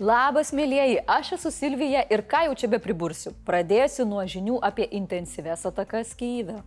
Labas, 0.00 0.48
mėlyjeji, 0.56 1.02
aš 1.04 1.34
esu 1.36 1.50
Silvija 1.52 2.00
ir 2.08 2.22
ką 2.24 2.46
jau 2.46 2.54
čia 2.56 2.70
be 2.72 2.78
pribursiu. 2.80 3.34
Pradėsiu 3.44 4.08
nuo 4.08 4.24
žinių 4.24 4.56
apie 4.64 4.86
intensyves 4.96 5.68
atakas 5.68 6.16
Kyivę. 6.16 6.62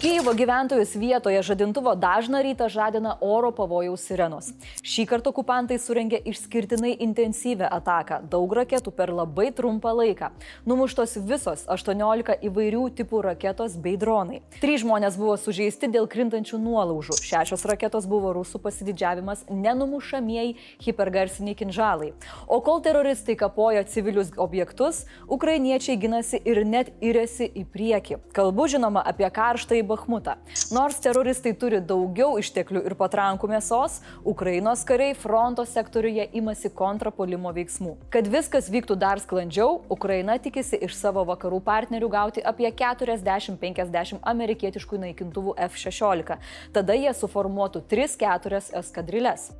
Kyivo 0.00 0.32
gyventojus 0.32 0.94
vietoje 0.96 1.42
žadintuvo 1.42 1.92
dažną 1.94 2.40
rytą 2.40 2.68
žadina 2.72 3.18
oro 3.20 3.50
pavojaus 3.52 4.00
sirenos. 4.00 4.46
Šį 4.80 5.02
kartą 5.10 5.28
okupantai 5.28 5.76
surengė 5.76 6.16
išskirtinai 6.24 6.94
intensyvę 7.04 7.68
ataką, 7.68 8.22
daug 8.32 8.54
raketų 8.56 8.94
per 8.96 9.12
labai 9.12 9.50
trumpą 9.52 9.92
laiką. 9.98 10.30
Numuštos 10.64 11.18
visos 11.28 11.66
18 11.68 12.38
įvairių 12.48 12.86
tipų 12.96 13.20
raketos 13.26 13.74
bei 13.76 13.98
dronai. 14.00 14.40
Trys 14.62 14.80
žmonės 14.86 15.18
buvo 15.20 15.34
sužeisti 15.36 15.92
dėl 15.92 16.08
krintančių 16.08 16.62
nuolaužų. 16.64 17.20
Šešios 17.20 17.66
raketos 17.68 18.08
buvo 18.08 18.32
rusų 18.38 18.62
pasididžiavimas 18.64 19.44
nenumušamieji 19.52 20.56
hipergarsiniai 20.80 21.58
kinžalai. 21.60 22.14
O 22.48 22.62
kol 22.64 22.80
teroristai 22.80 23.36
kapoja 23.36 23.84
civilius 23.84 24.32
objektus, 24.40 25.04
ukrainiečiai 25.28 26.00
ginasi 26.00 26.40
ir 26.40 26.64
net 26.64 26.88
įrėsi 27.04 27.52
į 27.52 27.68
priekį. 27.68 28.22
Kalbu 28.32 28.70
žinoma 28.78 29.04
apie 29.04 29.28
karštąjį 29.28 29.89
Bahmutą. 29.90 30.36
Nors 30.74 30.98
teroristai 31.02 31.52
turi 31.58 31.80
daugiau 31.82 32.38
išteklių 32.40 32.84
ir 32.86 32.94
patrankų 32.98 33.50
mėsos, 33.50 33.98
Ukrainos 34.32 34.84
kariai 34.88 35.16
fronto 35.18 35.66
sektoriuje 35.66 36.28
imasi 36.40 36.70
kontrapolimo 36.80 37.52
veiksmų. 37.56 37.96
Kad 38.14 38.30
viskas 38.30 38.70
vyktų 38.72 38.96
dar 39.00 39.22
sklandžiau, 39.22 39.80
Ukraina 39.90 40.38
tikisi 40.38 40.78
iš 40.86 40.94
savo 40.98 41.24
vakarų 41.28 41.62
partnerių 41.66 42.10
gauti 42.12 42.44
apie 42.52 42.70
40-50 42.70 44.22
amerikietiškų 44.34 45.02
naikintuvų 45.06 45.56
F-16. 45.70 46.38
Tada 46.76 46.98
jie 46.98 47.14
suformuotų 47.22 47.84
3-4 47.90 48.62
eskadrilės. 48.82 49.50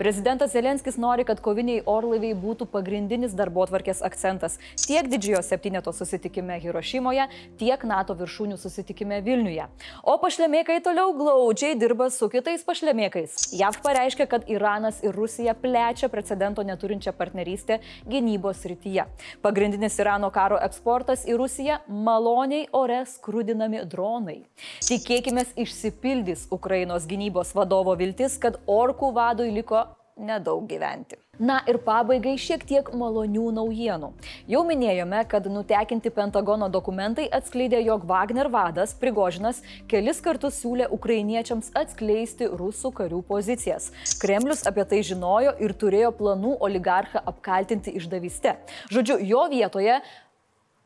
Prezidentas 0.00 0.52
Zelenskis 0.52 0.96
nori, 0.96 1.26
kad 1.28 1.42
koviniai 1.44 1.82
orlaiviai 1.84 2.32
būtų 2.32 2.64
pagrindinis 2.72 3.34
darbo 3.36 3.60
atvarkės 3.66 3.98
akcentas 4.06 4.54
tiek 4.80 5.04
didžiojo 5.12 5.42
septyneto 5.44 5.92
susitikime 5.92 6.56
Hirošimoje, 6.62 7.26
tiek 7.60 7.84
NATO 7.84 8.16
viršūnių 8.16 8.56
susitikime 8.56 9.18
Vilniuje. 9.26 9.66
O 10.08 10.14
pašlemėkai 10.22 10.78
toliau 10.86 11.12
glaudžiai 11.18 11.74
dirba 11.76 12.06
su 12.08 12.30
kitais 12.32 12.64
pašlemėkais. 12.64 13.50
JAV 13.58 13.76
pareiškia, 13.84 14.24
kad 14.32 14.48
Iranas 14.48 15.02
ir 15.04 15.12
Rusija 15.12 15.52
plečia 15.52 16.08
precedento 16.08 16.64
neturinčią 16.64 17.12
partnerystę 17.20 17.82
gynybos 18.08 18.64
rytyje. 18.72 19.04
Pagrindinis 19.44 20.00
Irano 20.00 20.32
karo 20.32 20.56
eksportas 20.64 21.26
į 21.28 21.36
Rusiją- 21.44 21.76
maloniai 22.08 22.64
ore 22.72 23.04
skrudinami 23.04 23.84
dronai. 23.84 24.40
Tikėkime, 24.80 25.44
išsipildys 25.60 26.48
Ukrainos 26.50 27.04
gynybos 27.04 27.52
vadovo 27.52 27.92
viltis, 28.00 28.40
kad 28.40 28.56
orkų 28.64 29.12
vadui 29.12 29.52
liko 29.52 29.89
nedaug 30.20 30.68
gyventi. 30.70 31.18
Na 31.40 31.62
ir 31.64 31.78
pabaigai 31.80 32.34
šiek 32.36 32.66
tiek 32.68 32.88
malonių 33.00 33.46
naujienų. 33.56 34.10
Jau 34.52 34.60
minėjome, 34.68 35.22
kad 35.30 35.46
nutekinti 35.48 36.12
Pentagono 36.12 36.68
dokumentai 36.68 37.24
atskleidė, 37.32 37.80
jog 37.86 38.04
Wagner 38.08 38.50
vadas 38.52 38.92
Prigožinas 39.00 39.62
kelis 39.88 40.20
kartus 40.20 40.58
siūlė 40.60 40.90
ukrainiečiams 40.92 41.72
atskleisti 41.80 42.50
rusų 42.60 42.92
karių 43.00 43.22
pozicijas. 43.30 43.88
Kremlius 44.20 44.66
apie 44.68 44.84
tai 44.92 45.00
žinojo 45.06 45.56
ir 45.64 45.72
turėjo 45.80 46.12
planų 46.20 46.58
oligarchą 46.60 47.24
apkaltinti 47.32 47.96
išdavyste. 47.96 48.58
Žodžiu, 48.92 49.16
jo 49.32 49.46
vietoje 49.48 49.96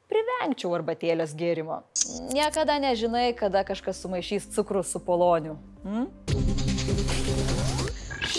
privengčiau 0.07 0.75
arbatėlės 0.79 1.35
gėrimo. 1.35 1.83
Niekada 2.31 2.79
nežinai, 2.79 3.33
kada 3.35 3.67
kažkas 3.67 4.05
sumaišys 4.05 4.53
cukrų 4.55 4.87
su 4.87 5.03
poloniu. 5.03 5.59
Hmm? 5.83 6.44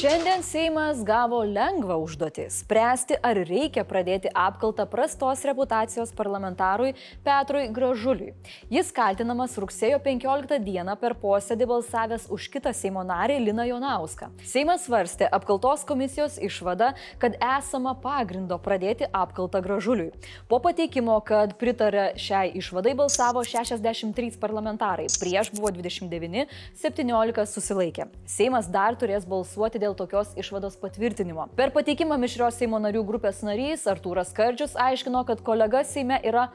Šiandien 0.05 0.43
Seimas 0.45 0.99
gavo 1.01 1.39
lengvą 1.49 1.95
užduotį- 1.97 2.43
spręsti, 2.59 3.15
ar 3.25 3.39
reikia 3.49 3.81
pradėti 3.83 4.29
apkaltą 4.29 4.85
prastos 4.85 5.41
reputacijos 5.41 6.11
parlamentarui 6.13 6.93
Petrui 7.23 7.71
Gražuliui. 7.73 8.35
Jis 8.69 8.91
kaltinamas 8.91 9.57
rugsėjo 9.57 9.97
15 9.99 10.59
dieną 10.59 10.95
per 10.99 11.15
posėdį 11.15 11.65
balsavęs 11.65 12.29
už 12.29 12.49
kitą 12.53 12.71
Seimo 12.73 13.01
narį 13.01 13.39
Liną 13.47 13.65
Jonauską. 13.65 14.29
Seimas 14.43 14.85
svarstė 14.85 15.27
apkaltos 15.31 15.83
komisijos 15.83 16.37
išvadą, 16.37 16.93
kad 17.17 17.33
esama 17.41 17.95
pagrindo 17.95 18.59
pradėti 18.59 19.09
apkaltą 19.11 19.59
Gražuliui. 19.59 20.13
Po 20.47 20.59
pateikimo, 20.59 21.19
kad 21.25 21.57
pritarė 21.57 22.13
šiai 22.15 22.53
išvadai 22.53 22.93
balsavo 22.93 23.41
63 23.41 24.37
parlamentarai, 24.37 25.07
prieš 25.19 25.49
buvo 25.49 25.71
29, 25.71 26.45
17 26.75 27.45
susilaikė. 27.47 28.05
Seimas 28.27 28.67
dar 28.67 28.93
turės 28.93 29.25
balsuoti 29.25 29.79
dėl 29.79 29.94
tokios 29.97 30.35
išvados 30.39 30.77
patvirtinimo. 30.81 31.47
Per 31.57 31.71
pateikimą 31.75 32.17
mišrios 32.21 32.59
Seimo 32.59 32.79
narių 32.83 33.01
grupės 33.07 33.41
narys 33.47 33.87
Artūras 33.89 34.33
Kardžius 34.35 34.75
aiškino, 34.75 35.23
kad 35.27 35.41
kolega 35.45 35.83
Seime 35.87 36.19
yra 36.23 36.49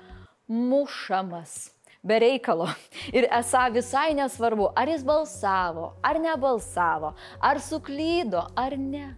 mušamas. 0.49 1.71
Be 2.03 2.17
reikalo. 2.23 2.69
Ir 3.13 3.27
esą 3.29 3.67
visai 3.75 4.15
nesvarbu, 4.17 4.71
ar 4.77 4.89
jis 4.89 5.03
balsavo, 5.05 5.91
ar 6.03 6.21
nebalsavo, 6.21 7.13
ar 7.41 7.61
suklydo, 7.61 8.47
ar 8.57 8.77
ne. 8.79 9.11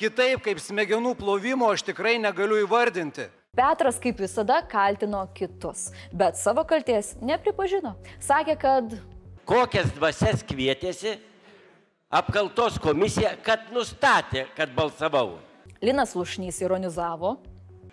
Kitaip 0.00 0.42
kaip 0.44 0.60
smegenų 0.60 1.14
plovimo 1.16 1.68
aš 1.72 1.84
tikrai 1.84 2.18
negaliu 2.20 2.60
įvardinti. 2.64 3.28
Petras 3.56 3.98
kaip 4.00 4.20
visada 4.22 4.60
kaltino 4.70 5.24
kitus, 5.34 5.88
bet 6.12 6.38
savo 6.38 6.62
kalties 6.64 7.16
nepripažino. 7.20 7.96
Sakė, 8.22 8.54
kad 8.60 8.94
kokias 9.48 9.90
dvasias 9.96 10.44
kvietėsi 10.46 11.16
apkaltos 12.10 12.78
komisija, 12.82 13.36
kad 13.44 13.70
nustatė, 13.74 14.44
kad 14.56 14.74
balsavau. 14.74 15.38
Linas 15.82 16.16
Lušnys 16.18 16.58
ironizavo. 16.64 17.36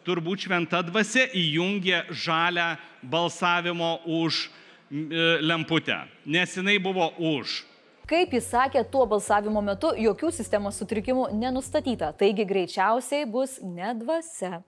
Turbūt 0.07 0.47
šventa 0.47 0.81
dvasia 0.87 1.27
įjungė 1.35 2.05
žalę 2.15 2.77
balsavimo 3.03 3.97
už 4.19 4.47
e, 4.47 4.49
lemputę, 5.43 5.99
nes 6.25 6.55
jinai 6.57 6.77
buvo 6.79 7.11
už. 7.19 7.61
Kaip 8.07 8.31
jis 8.31 8.45
sakė, 8.47 8.85
tuo 8.87 9.01
balsavimo 9.03 9.59
metu 9.59 9.89
jokių 9.99 10.29
sistemos 10.31 10.77
sutrikimų 10.79 11.25
nenustatyta, 11.35 12.13
taigi 12.15 12.45
greičiausiai 12.47 13.25
bus 13.27 13.57
nedvasia. 13.59 14.61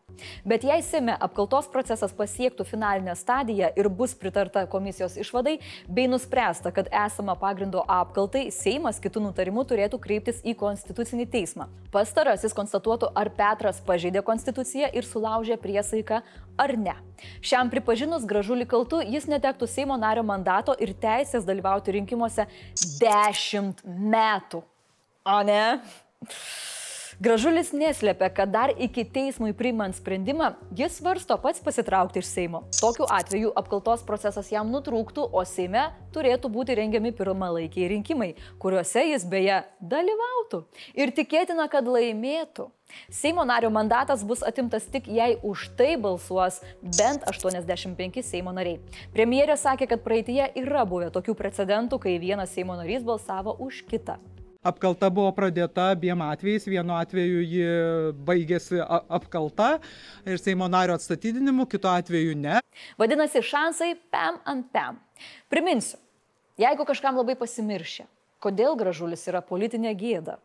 Bet 0.43 0.65
jei 0.67 0.83
Seme 0.83 1.13
apkaltos 1.15 1.69
procesas 1.71 2.11
pasiektų 2.11 2.65
finalinę 2.67 3.13
stadiją 3.15 3.69
ir 3.79 3.87
bus 3.87 4.11
pritarta 4.19 4.65
komisijos 4.67 5.15
išvadai, 5.23 5.55
bei 5.87 6.09
nuspręsta, 6.11 6.73
kad 6.75 6.91
esama 6.91 7.37
pagrindo 7.39 7.85
apkaltai, 7.87 8.49
Seimas 8.51 8.99
kitų 8.99 9.23
nutarimų 9.29 9.63
turėtų 9.71 10.01
kreiptis 10.03 10.43
į 10.43 10.57
Konstitucinį 10.59 11.29
teismą. 11.31 11.69
Pastarasis 11.95 12.51
konstatuotų, 12.57 13.13
ar 13.15 13.31
Petras 13.39 13.79
pažeidė 13.87 14.19
Konstituciją 14.27 14.91
ir 14.91 15.07
sulaužė 15.07 15.55
priesaiką 15.63 16.19
ar 16.59 16.75
ne. 16.75 16.97
Šiam 17.39 17.71
pripažinus 17.71 18.27
gražulį 18.27 18.67
kaltu, 18.67 18.99
jis 18.99 19.31
netektų 19.31 19.67
Seimo 19.71 19.95
nario 19.99 20.25
mandato 20.27 20.75
ir 20.75 20.91
teisės 20.91 21.47
dalyvauti 21.47 21.95
rinkimuose 21.95 22.49
10 22.99 23.28
dešimt 23.29 23.83
metų. 23.85 24.63
O 25.29 25.39
ne? 25.45 25.79
Gražulis 27.19 27.73
neslėpia, 27.75 28.29
kad 28.31 28.47
dar 28.47 28.71
iki 28.79 29.03
teismui 29.03 29.49
priimant 29.51 29.91
sprendimą, 29.91 30.53
jis 30.79 31.01
svarsto 31.01 31.35
pats 31.43 31.59
pasitraukti 31.59 32.21
iš 32.21 32.29
Seimo. 32.29 32.61
Tokiu 32.77 33.03
atveju 33.11 33.51
apkaltos 33.59 34.05
procesas 34.07 34.47
jam 34.53 34.71
nutrūktų, 34.71 35.25
o 35.35 35.43
Seime 35.43 35.89
turėtų 36.15 36.47
būti 36.53 36.79
rengiami 36.79 37.11
pirmalaikiai 37.19 37.89
rinkimai, 37.91 38.29
kuriuose 38.63 39.03
jis 39.09 39.27
beje 39.27 39.59
dalyvautų. 39.83 40.61
Ir 40.95 41.11
tikėtina, 41.19 41.67
kad 41.67 41.91
laimėtų. 41.91 42.69
Seimo 43.11 43.43
nario 43.43 43.67
mandatas 43.67 44.23
bus 44.23 44.39
atimtas 44.39 44.87
tik 44.87 45.11
jei 45.11 45.35
už 45.43 45.73
tai 45.75 45.97
balsuos 45.99 46.63
bent 46.95 47.27
85 47.27 48.23
Seimo 48.23 48.55
nariai. 48.55 48.79
Premjerė 49.11 49.59
sakė, 49.59 49.91
kad 49.91 50.07
praeitie 50.07 50.45
yra 50.55 50.87
buvę 50.87 51.11
tokių 51.11 51.35
precedentų, 51.35 51.99
kai 51.99 52.15
vienas 52.15 52.55
Seimo 52.55 52.79
narys 52.79 53.03
balsavo 53.03 53.59
už 53.59 53.83
kitą. 53.91 54.21
Apkalta 54.59 55.07
buvo 55.07 55.31
pradėta 55.31 55.93
abiem 55.93 56.19
atvejais. 56.19 56.65
Vienu 56.67 56.91
atveju 56.97 57.43
ji 57.47 57.67
baigėsi 58.27 58.81
apkalta 58.83 59.77
ir 60.27 60.41
Seimo 60.41 60.67
nario 60.67 60.97
atstatydinimu, 60.99 61.63
kitu 61.71 61.87
atveju 61.87 62.35
ne. 62.35 62.57
Vadinasi, 62.99 63.39
šansai 63.39 63.93
pam 64.11 64.41
ant 64.43 64.67
pam. 64.75 64.99
Priminsiu, 65.47 65.95
jeigu 66.59 66.83
kažkam 66.89 67.15
labai 67.21 67.37
pasimiršė, 67.39 68.03
kodėl 68.43 68.75
gražulis 68.79 69.23
yra 69.31 69.39
politinė 69.39 69.95
gėda, 69.95 70.35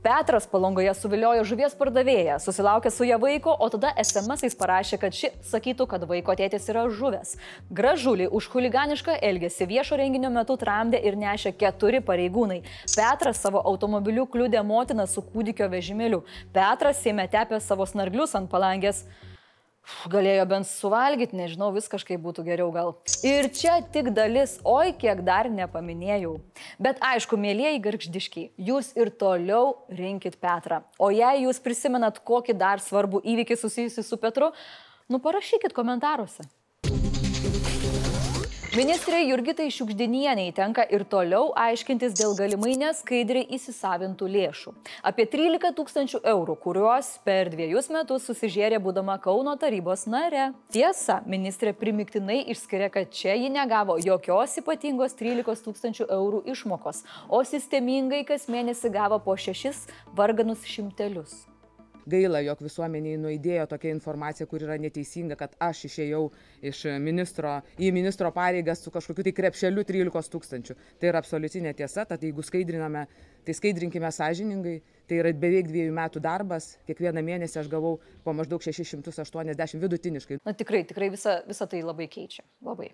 Petras 0.00 0.46
palongoje 0.48 0.94
suviliojo 0.96 1.42
žuvies 1.44 1.74
pardavėją, 1.76 2.38
susilaukė 2.40 2.88
su 2.88 3.04
ją 3.04 3.18
vaiko, 3.20 3.52
o 3.52 3.66
tada 3.68 3.90
SMS-ais 4.00 4.56
parašė, 4.56 4.96
kad 5.02 5.12
ši 5.12 5.28
sakytų, 5.44 5.84
kad 5.90 6.06
vaiko 6.08 6.32
tėtis 6.38 6.70
yra 6.72 6.86
žuvęs. 6.88 7.34
Gražulį 7.68 8.30
už 8.32 8.48
huliganišką 8.54 9.18
elgesį 9.28 9.68
viešo 9.74 10.00
renginio 10.00 10.30
metu 10.32 10.56
tramdė 10.56 11.02
ir 11.04 11.20
nešė 11.20 11.52
keturi 11.60 12.00
pareigūnai. 12.00 12.62
Petras 12.94 13.44
savo 13.44 13.60
automobiliu 13.60 14.24
kliūdė 14.24 14.64
motiną 14.64 15.04
su 15.04 15.20
kūdikio 15.20 15.68
vežimėliu. 15.68 16.22
Petras 16.56 17.04
sėmė 17.04 17.28
tepė 17.28 17.60
savo 17.60 17.84
snarglius 17.84 18.32
ant 18.40 18.48
palangės. 18.48 19.04
Galėjo 20.12 20.44
bent 20.48 20.68
suvalgyti, 20.68 21.36
nežinau, 21.36 21.70
vis 21.74 21.88
kažkaip 21.90 22.20
būtų 22.22 22.44
geriau 22.46 22.70
gal. 22.74 22.92
Ir 23.26 23.48
čia 23.54 23.80
tik 23.92 24.12
dalis, 24.16 24.58
oi 24.64 24.92
kiek 24.96 25.22
dar 25.26 25.48
nepaminėjau. 25.52 26.36
Bet 26.82 27.00
aišku, 27.04 27.38
mėlyjeji 27.40 27.82
garždiškiai, 27.86 28.46
jūs 28.70 28.92
ir 29.00 29.10
toliau 29.10 29.74
rinkit 29.88 30.38
Petrą. 30.40 30.82
O 31.00 31.10
jei 31.14 31.46
jūs 31.46 31.60
prisimenat 31.64 32.22
kokį 32.24 32.56
dar 32.60 32.84
svarbų 32.84 33.24
įvykį 33.34 33.58
susijusi 33.60 34.06
su 34.06 34.20
Petru, 34.20 34.52
nu 35.10 35.20
parašykit 35.20 35.74
komentaruose. 35.76 36.46
Ministrė 38.70 39.24
Jurgitai 39.26 39.64
Šiukždinieniai 39.74 40.52
tenka 40.54 40.84
ir 40.94 41.02
toliau 41.10 41.48
aiškintis 41.58 42.12
dėl 42.14 42.36
galimai 42.38 42.76
neskaidriai 42.78 43.48
įsisavintų 43.56 44.28
lėšų. 44.30 44.74
Apie 45.10 45.26
13 45.32 45.74
tūkstančių 45.74 46.20
eurų, 46.30 46.54
kuriuos 46.62 47.08
per 47.26 47.50
dviejus 47.50 47.90
metus 47.90 48.30
susižėrė 48.30 48.78
būdama 48.78 49.18
Kauno 49.26 49.56
tarybos 49.58 50.06
nare. 50.06 50.52
Tiesa, 50.70 51.18
ministrė 51.26 51.74
primiktinai 51.74 52.44
išskiria, 52.54 52.92
kad 52.94 53.10
čia 53.10 53.34
ji 53.34 53.50
negavo 53.50 53.98
jokios 53.98 54.54
ypatingos 54.62 55.18
13 55.18 55.66
tūkstančių 55.66 56.06
eurų 56.06 56.44
išmokos, 56.54 57.02
o 57.26 57.42
sistemingai 57.42 58.22
kas 58.28 58.46
mėnesį 58.46 58.94
gavo 58.94 59.18
po 59.18 59.34
šešis 59.34 59.88
varganus 60.14 60.62
šimtelius 60.62 61.49
gaila 62.06 62.42
jog 62.44 62.62
visuomenei 62.64 63.16
nuaidėjo 63.20 63.66
tokia 63.70 63.94
informacija 63.94 64.46
kur 64.50 64.64
yra 64.66 64.78
neteisinga 64.80 65.38
kad 65.40 65.56
aš 65.58 65.84
išėjau 65.90 66.22
iš 66.72 66.84
ministro 67.00 67.58
į 67.78 67.92
ministro 67.96 68.32
pareigas 68.34 68.84
su 68.84 68.92
kažkokiu 68.94 69.26
tai 69.28 69.34
krepšeliu 69.36 69.84
trylikos 69.86 70.32
tūkstančių 70.32 70.76
tai 71.00 71.12
yra 71.12 71.22
absoliuti 71.22 71.62
netiesa 71.64 72.06
tad 72.08 72.22
jeigu 72.26 72.42
skaidriname 72.46 73.06
tai 73.46 73.56
skaidrinkime 73.56 74.10
sąžiningai 74.12 74.80
tai 75.08 75.22
yra 75.22 75.32
beveik 75.34 75.70
dviejų 75.70 75.94
metų 75.96 76.22
darbas 76.22 76.74
kiekvieną 76.90 77.24
mėnesį 77.26 77.62
aš 77.64 77.70
gavau 77.72 77.98
po 78.24 78.34
maždaug 78.36 78.62
šešis 78.62 78.94
šimtus 78.94 79.22
aštuoniasdešimt 79.24 79.82
vidutiniškai 79.82 80.40
Na 80.44 80.52
tikrai, 80.56 80.84
tikrai 80.84 81.10
visa, 81.10 81.42
visa 81.46 81.66
tai 81.68 81.82
labai 81.84 82.06
keičia. 82.08 82.44
Labai. 82.64 82.88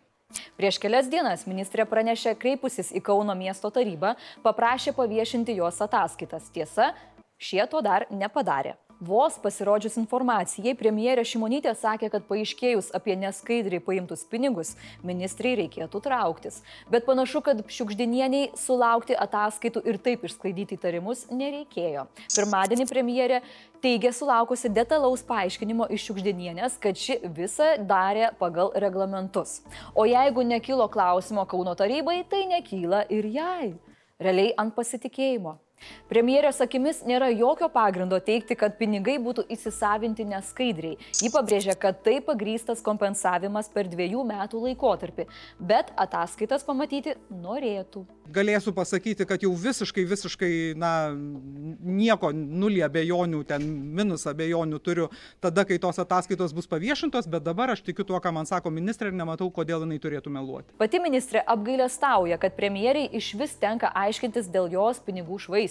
Prieš 0.59 0.81
kelias 0.83 1.07
dienas 1.11 1.45
ministrė 1.47 1.87
pranešė 1.87 2.35
kreipusis 2.41 2.91
į 2.99 3.03
Kauno 3.07 3.37
miesto 3.39 3.71
tarybą, 3.71 4.17
paprašė 4.43 4.97
paviešinti 4.97 5.55
jos 5.61 5.79
ataskaitas. 5.87 6.51
Tiesa, 6.51 6.91
šie 7.39 7.63
to 7.71 7.83
dar 7.87 8.09
nepadarė. 8.11 8.75
Vos 8.97 9.35
pasirodžius 9.37 9.99
informacijai, 10.01 10.73
premjerė 10.73 11.21
Šimonytė 11.29 11.75
sakė, 11.77 12.09
kad 12.15 12.25
paaiškėjus 12.31 12.89
apie 12.97 13.13
neskaidriai 13.21 13.83
paimtus 13.85 14.23
pinigus, 14.25 14.71
ministrai 15.05 15.53
reikėtų 15.61 16.01
trauktis. 16.01 16.63
Bet 16.89 17.05
panašu, 17.05 17.43
kad 17.45 17.61
šiukždinieniai 17.69 18.55
sulaukti 18.57 19.13
ataskaitų 19.13 19.83
ir 19.85 19.99
taip 20.01 20.25
išsklaidyti 20.25 20.79
įtarimus 20.79 21.27
nereikėjo. 21.29 22.07
Pirmadienį 22.33 22.89
premjerė 22.89 23.43
teigė 23.85 24.15
sulaukusi 24.17 24.73
detalaus 24.73 25.21
paaiškinimo 25.29 25.91
iš 25.93 26.09
šiukždinienės, 26.09 26.81
kad 26.81 26.97
ši 26.97 27.19
visą 27.37 27.75
darė 27.85 28.33
pagal 28.41 28.73
reglamentus. 28.81 29.61
O 29.93 30.09
jeigu 30.09 30.41
nekilo 30.41 30.89
klausimo 30.89 31.45
Kauno 31.45 31.77
tarybai, 31.77 32.23
tai 32.25 32.47
nekyla 32.49 33.05
ir 33.13 33.29
jai. 33.29 33.75
Realiai 34.17 34.57
ant 34.57 34.73
pasitikėjimo. 34.73 35.59
Premjerės 36.07 36.61
akimis 36.63 37.01
nėra 37.07 37.29
jokio 37.35 37.67
pagrindo 37.73 38.19
teikti, 38.23 38.55
kad 38.59 38.77
pinigai 38.79 39.17
būtų 39.23 39.43
įsisavinti 39.51 40.27
neskaidriai. 40.31 40.99
Ji 41.19 41.31
pabrėžia, 41.35 41.75
kad 41.79 41.99
tai 42.07 42.21
pagrystas 42.25 42.83
kompensavimas 42.87 43.69
per 43.75 43.91
dviejų 43.91 44.23
metų 44.29 44.63
laikotarpį, 44.69 45.27
bet 45.59 45.91
ataskaitas 45.99 46.63
pamatyti 46.67 47.17
norėtų. 47.31 48.05
Galėsiu 48.37 48.73
pasakyti, 48.75 49.27
kad 49.27 49.43
jau 49.43 49.53
visiškai, 49.55 50.03
visiškai, 50.07 50.53
na, 50.79 50.93
nieko, 51.15 52.33
nulį 52.35 52.83
abejonių, 52.87 53.43
ten 53.47 53.67
minus 53.99 54.27
abejonių 54.31 54.81
turiu 54.83 55.09
tada, 55.43 55.67
kai 55.67 55.79
tos 55.83 55.99
ataskaitos 56.03 56.55
bus 56.55 56.67
paviešintos, 56.71 57.29
bet 57.31 57.47
dabar 57.47 57.75
aš 57.75 57.85
tikiu 57.87 58.07
tuo, 58.07 58.19
ką 58.23 58.33
man 58.35 58.47
sako 58.47 58.73
ministrė 58.75 59.13
ir 59.13 59.19
nematau, 59.19 59.51
kodėl 59.55 59.85
jinai 59.87 60.01
turėtų 60.03 60.33
meluoti. 60.35 60.75
Pati 60.79 61.03
ministrė 61.03 61.43
apgailestauja, 61.47 62.39
kad 62.43 62.59
premjeriai 62.59 63.11
iš 63.15 63.33
vis 63.39 63.55
tenka 63.63 63.93
aiškintis 63.95 64.51
dėl 64.51 64.71
jos 64.75 65.03
pinigų 65.07 65.39
švaistimo. 65.47 65.66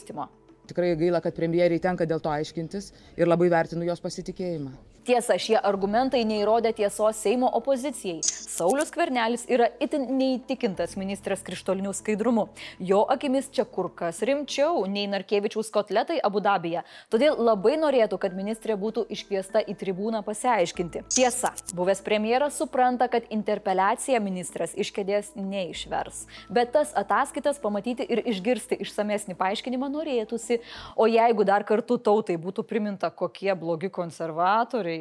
Tikrai 0.67 0.95
gaila 0.99 1.21
kad 1.21 1.35
premjerei 1.37 1.79
tenka 1.79 2.07
dėl 2.09 2.21
to 2.25 2.31
aiškintis 2.33 2.91
ir 3.17 3.29
labai 3.29 3.49
vertinu 3.53 3.85
jos 3.87 4.01
pasitikėjimą 4.01 4.73
Tiesa, 5.05 5.35
šie 5.37 5.59
argumentai 5.61 6.23
neįrodė 6.25 6.71
tiesos 6.73 7.19
Seimo 7.21 7.45
opozicijai. 7.53 8.23
Saulis 8.25 8.89
Kvernelis 8.89 9.43
yra 9.53 9.67
itin 9.83 10.07
neįtikintas 10.17 10.95
ministras 10.97 11.43
krištoliniu 11.45 11.91
skaidrumu. 11.93 12.47
Jo 12.81 13.03
akimis 13.13 13.51
čia 13.53 13.67
kur 13.69 13.91
kas 13.93 14.23
rimčiau 14.25 14.87
nei 14.89 15.03
Narkevičiaus 15.11 15.69
kotletai 15.75 16.17
Abu 16.25 16.41
Dabija. 16.41 16.81
Todėl 17.13 17.37
labai 17.37 17.75
norėtų, 17.77 18.17
kad 18.23 18.33
ministrė 18.33 18.79
būtų 18.81 19.03
iškviesta 19.13 19.61
į 19.61 19.75
tribūną 19.83 20.23
pasiaiškinti. 20.25 21.03
Tiesa, 21.13 21.53
buvęs 21.77 22.01
premjeras 22.07 22.57
supranta, 22.57 23.05
kad 23.05 23.29
interpeliaciją 23.29 24.23
ministras 24.25 24.73
iš 24.73 24.89
kėdės 24.95 25.35
neišvers. 25.37 26.23
Bet 26.49 26.73
tas 26.73 26.95
ataskaitas 26.97 27.61
pamatyti 27.61 28.09
ir 28.09 28.23
išgirsti 28.25 28.81
išsamesnį 28.81 29.37
paaiškinimą 29.37 29.91
norėtųsi. 29.99 30.63
O 30.97 31.05
jeigu 31.05 31.45
dar 31.45 31.67
kartu 31.69 32.01
tautai 32.01 32.41
būtų 32.41 32.65
priminta, 32.65 33.13
kokie 33.13 33.53
blogi 33.53 33.93
konservatoriai, 33.93 34.94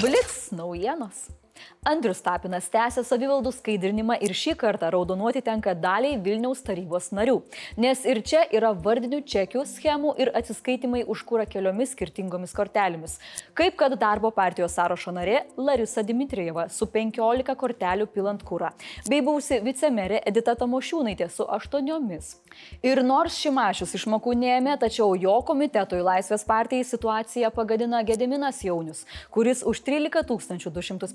Blitz 0.00 0.50
naujienos. 0.52 1.28
Andrius 1.80 2.18
Tapinas 2.20 2.66
tęsia 2.68 3.00
savivaldų 3.08 3.54
skaidrinimą 3.56 4.18
ir 4.20 4.34
šį 4.36 4.52
kartą 4.60 4.90
raudonuoti 4.92 5.40
tenka 5.40 5.72
daliai 5.72 6.18
Vilniaus 6.20 6.60
tarybos 6.66 7.06
narių, 7.16 7.38
nes 7.80 8.02
ir 8.04 8.20
čia 8.20 8.42
yra 8.52 8.74
vardinių 8.76 9.22
čekių, 9.24 9.62
schemų 9.64 10.12
ir 10.20 10.28
atsiskaitimai 10.36 11.06
už 11.08 11.22
kūrą 11.28 11.46
keliomis 11.48 11.94
skirtingomis 11.94 12.52
kortelėmis. 12.56 13.14
Kaip 13.56 13.78
kad 13.80 13.96
darbo 14.00 14.28
partijos 14.28 14.76
sąrašo 14.76 15.14
narė 15.16 15.38
Larisa 15.56 16.04
Dimitrieva 16.04 16.66
su 16.68 16.84
15 16.84 17.56
kortelių 17.62 18.10
pilant 18.12 18.44
kūrą, 18.44 18.74
bei 19.08 19.24
buvusi 19.24 19.62
vicemerė 19.64 20.20
Edita 20.28 20.52
Tamošiūnaitė 20.60 21.30
su 21.32 21.48
8. 21.48 21.88
Ir 22.84 23.00
nors 23.06 23.40
Šimašius 23.40 23.96
išmokų 23.96 24.34
neėmė, 24.36 24.76
tačiau 24.84 25.14
jo 25.16 25.38
komitetui 25.48 26.02
Laisvės 26.04 26.44
partijai 26.44 26.84
situaciją 26.84 27.48
pagadina 27.56 28.02
Gediminas 28.04 28.60
Jaunius, 28.66 29.06
kuris 29.32 29.64
už 29.64 29.80
13 29.86 30.28
250 30.28 31.08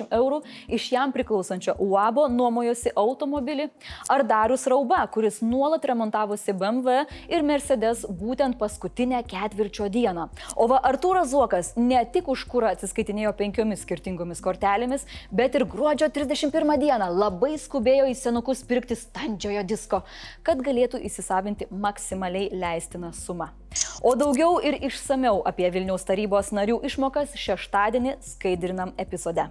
eurų 0.00 0.40
iš 0.72 0.88
jam 0.94 1.12
priklausančio 1.12 1.74
UABO 1.82 2.28
nuomojosi 2.32 2.92
automobilį, 2.96 3.68
ar 4.10 4.24
Darius 4.26 4.66
Rauba, 4.70 5.02
kuris 5.12 5.40
nuolat 5.44 5.84
remontavosi 5.84 6.54
BMW 6.56 7.04
ir 7.28 7.44
Mercedes 7.46 8.04
būtent 8.08 8.58
paskutinę 8.60 9.22
ketvirčio 9.28 9.88
dieną. 9.92 10.28
O 10.56 10.68
va 10.70 10.80
Artūras 10.88 11.30
Zuokas 11.32 11.72
ne 11.76 12.00
tik 12.12 12.28
už 12.32 12.46
kurą 12.50 12.72
atsiskaitinėjo 12.72 13.34
penkiomis 13.38 13.84
skirtingomis 13.84 14.42
kortelėmis, 14.44 15.06
bet 15.32 15.56
ir 15.58 15.66
gruodžio 15.68 16.08
31 16.12 16.76
dieną 16.82 17.10
labai 17.12 17.54
skubėjo 17.60 18.08
į 18.10 18.16
senukus 18.18 18.64
pirkti 18.68 18.96
standžiojo 18.98 19.66
disko, 19.68 20.02
kad 20.46 20.62
galėtų 20.64 21.02
įsisavinti 21.08 21.68
maksimaliai 21.70 22.50
leistiną 22.52 23.12
sumą. 23.16 23.52
O 24.02 24.14
daugiau 24.18 24.58
ir 24.60 24.76
išsameu 24.88 25.42
apie 25.48 25.70
Vilniaus 25.72 26.04
tarybos 26.08 26.52
narių 26.52 26.80
išmokas 26.88 27.36
šeštadienį 27.38 28.16
skaidrinam 28.32 28.92
epizode. 29.00 29.48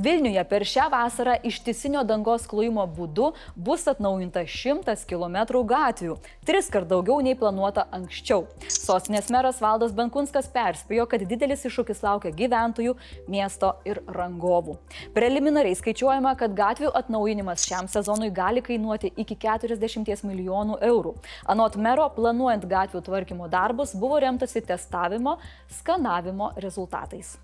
Vilniuje 0.00 0.42
per 0.48 0.64
šią 0.64 0.86
vasarą 0.92 1.34
ištisinio 1.44 2.02
dangos 2.08 2.46
klojimo 2.48 2.86
būdu 2.88 3.30
bus 3.56 3.86
atnaujinta 3.90 4.46
100 4.48 4.94
km 5.08 5.36
gatvių, 5.68 6.16
tris 6.46 6.70
kart 6.72 6.88
daugiau 6.88 7.20
nei 7.24 7.36
planuota 7.36 7.86
anksčiau. 7.92 8.46
Sostinės 8.68 9.28
meras 9.32 9.60
Valdas 9.60 9.92
Benkunskas 9.96 10.48
perspėjo, 10.54 11.04
kad 11.10 11.24
didelis 11.28 11.66
iššūkis 11.68 12.00
laukia 12.06 12.32
gyventojų, 12.36 12.96
miesto 13.28 13.74
ir 13.88 14.00
rangovų. 14.08 14.78
Preliminariai 15.16 15.76
skaičiuojama, 15.78 16.36
kad 16.40 16.56
gatvių 16.56 16.94
atnaujinimas 17.02 17.66
šiam 17.68 17.90
sezonui 17.90 18.30
gali 18.34 18.64
kainuoti 18.64 19.12
iki 19.20 19.36
40 19.36 20.24
milijonų 20.28 20.80
eurų. 20.90 21.14
Anot 21.50 21.76
mero, 21.76 22.08
planuojant 22.16 22.64
gatvių 22.70 23.04
tvarkymo 23.04 23.52
darbus 23.52 23.94
buvo 23.96 24.20
remtasi 24.22 24.64
testavimo, 24.64 25.38
skanavimo 25.80 26.54
rezultatais. 26.56 27.36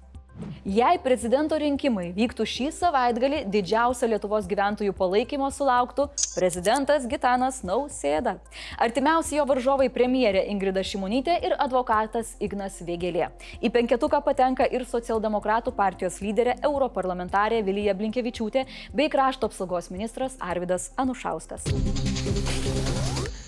Jei 0.67 0.99
prezidento 0.99 1.57
rinkimai 1.57 2.09
vyktų 2.17 2.45
šį 2.51 2.65
savaitgalį, 2.75 3.45
didžiausio 3.55 4.09
Lietuvos 4.11 4.49
gyventojų 4.51 4.93
palaikymo 4.99 5.47
sulauktų 5.55 6.09
prezidentas 6.35 7.07
Gitanas 7.09 7.63
Nausėda. 7.65 8.37
Artimiausi 8.83 9.39
jo 9.39 9.47
varžovai 9.49 9.87
premjerė 9.95 10.43
Ingrida 10.53 10.83
Šimonytė 10.85 11.39
ir 11.47 11.55
advokatas 11.63 12.35
Ignas 12.43 12.81
Vėgelė. 12.85 13.31
Į 13.63 13.71
penketuką 13.79 14.21
patenka 14.27 14.67
ir 14.67 14.85
socialdemokratų 14.91 15.73
partijos 15.77 16.19
lyderė 16.21 16.59
europarlamentarė 16.67 17.63
Vilija 17.65 17.95
Blinkevičiūtė 17.97 18.67
bei 18.93 19.13
krašto 19.13 19.49
apsaugos 19.49 19.89
ministras 19.95 20.35
Arvidas 20.43 20.91
Anušauskas. 21.01 21.71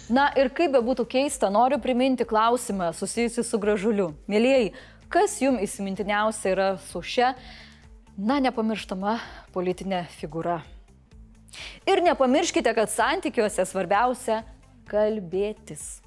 Na 0.09 0.30
ir 0.40 0.49
kaip 0.57 0.73
be 0.73 0.80
būtų 0.80 1.04
keista, 1.04 1.50
noriu 1.52 1.76
priminti 1.85 2.25
klausimą 2.25 2.95
susijusi 2.97 3.42
su 3.45 3.59
gražuliu. 3.61 4.14
Mėlyjei, 4.30 4.71
kas 5.12 5.38
jums 5.43 5.62
įsimintiniausia 5.65 6.53
yra 6.53 6.69
su 6.91 7.03
šia, 7.03 7.33
na, 8.19 8.38
nepamirštama 8.45 9.19
politinė 9.55 10.05
figūra. 10.19 10.61
Ir 11.88 12.03
nepamirškite, 12.05 12.75
kad 12.77 12.93
santykiuose 12.93 13.65
svarbiausia 13.67 14.43
kalbėtis. 14.88 16.03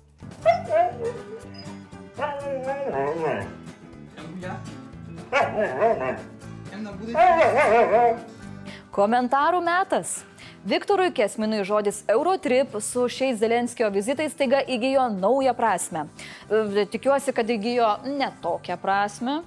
Komentarų 8.91 9.61
metas. 9.65 10.19
Viktorui 10.61 11.09
Kesminui 11.09 11.63
žodis 11.65 12.03
Eurotrip 12.11 12.75
su 12.85 13.07
šiais 13.09 13.39
Zelenskio 13.41 13.87
vizitais 13.89 14.35
taiga 14.37 14.59
įgyjo 14.61 15.07
naują 15.15 15.55
prasme. 15.57 16.05
Tikiuosi, 16.51 17.31
kad 17.31 17.47
įgyjo 17.47 17.89
ne 18.11 18.27
tokią 18.43 18.75
prasme, 18.75 19.37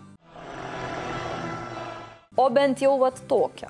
o 2.32 2.46
bent 2.48 2.80
jau 2.80 2.94
vat 3.02 3.18
tokią. 3.28 3.68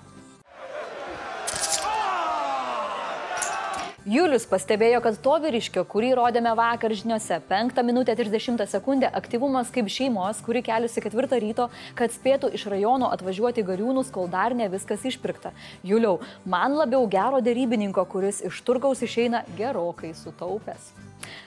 Julius 4.07 4.45
pastebėjo, 4.47 5.01
kad 5.03 5.17
to 5.25 5.33
vyriškio, 5.43 5.83
kurį 5.91 6.13
rodėme 6.15 6.53
vakar 6.55 6.93
žiniuose, 6.95 7.41
5 7.49 7.81
minutę 7.89 8.15
30 8.15 8.63
sekundę, 8.71 9.09
aktyvumas 9.11 9.73
kaip 9.75 9.89
šeimos, 9.91 10.43
kuri 10.45 10.63
keliusi 10.63 11.03
4 11.03 11.41
ryto, 11.43 11.67
kad 11.99 12.15
spėtų 12.15 12.53
iš 12.55 12.69
rajono 12.71 13.09
atvažiuoti 13.17 13.65
gariūnus, 13.67 14.13
kol 14.15 14.29
dar 14.31 14.55
ne 14.55 14.69
viskas 14.71 15.03
išpirkta. 15.11 15.51
Juliau, 15.83 16.21
man 16.47 16.79
labiau 16.79 17.09
gero 17.11 17.43
dėrybininko, 17.43 18.07
kuris 18.07 18.45
iš 18.47 18.63
turgaus 18.63 19.03
išeina 19.03 19.43
gerokai 19.59 20.13
sutaupęs. 20.15 21.04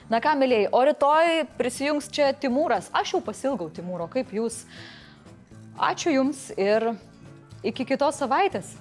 Na 0.07 0.21
ką, 0.23 0.37
mėlyjei, 0.39 0.69
o 0.71 0.79
rytoj 0.87 1.41
prisijungs 1.59 2.05
čia 2.15 2.29
Timūras. 2.39 2.85
Aš 2.95 3.17
jau 3.17 3.19
pasilgau 3.25 3.67
Timūro, 3.67 4.05
kaip 4.07 4.29
jūs. 4.31 4.61
Ačiū 5.75 6.13
Jums 6.15 6.45
ir 6.55 6.93
iki 7.67 7.83
kitos 7.89 8.15
savaitės. 8.21 8.71